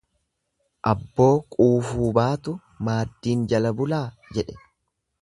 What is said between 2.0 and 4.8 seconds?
baatu maaddiin jala bulaa jedhe.